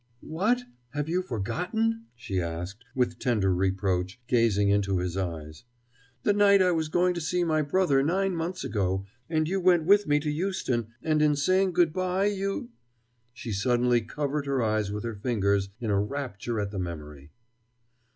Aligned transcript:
"What, 0.25 0.63
have 0.95 1.07
you 1.07 1.21
forgotten?" 1.21 2.05
she 2.15 2.41
asked 2.41 2.85
with 2.95 3.19
tender 3.19 3.53
reproach, 3.53 4.19
gazing 4.25 4.69
into 4.69 4.97
his 4.97 5.15
eyes; 5.15 5.63
"the 6.23 6.33
night 6.33 6.59
I 6.59 6.71
was 6.71 6.89
going 6.89 7.13
to 7.13 7.21
see 7.21 7.43
my 7.43 7.61
brother 7.61 8.01
nine 8.01 8.35
months 8.35 8.63
ago, 8.63 9.05
and 9.29 9.47
you 9.47 9.59
went 9.61 9.83
with 9.85 10.07
me 10.07 10.19
to 10.21 10.31
Euston, 10.31 10.87
and 11.03 11.21
in 11.21 11.35
saying 11.35 11.73
good 11.73 11.93
by 11.93 12.25
you" 12.25 12.69
She 13.35 13.51
suddenly 13.51 14.01
covered 14.01 14.47
her 14.47 14.63
eyes 14.63 14.91
with 14.91 15.03
her 15.03 15.13
fingers 15.13 15.69
in 15.79 15.91
a 15.91 15.99
rapture 16.01 16.59
at 16.59 16.71
the 16.71 16.79
memory. 16.79 17.29